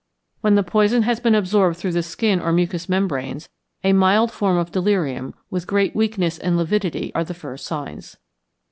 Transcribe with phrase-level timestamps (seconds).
[0.39, 3.49] When the poison has been absorbed through the skin or mucous membranes,
[3.83, 8.17] a mild form of delirium, with great weakness and lividity, are the first signs.